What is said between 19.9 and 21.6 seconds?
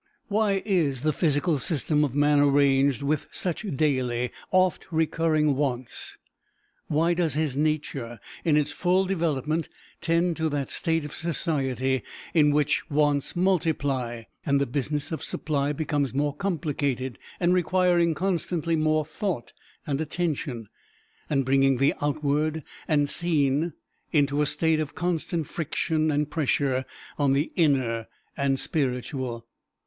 attention, and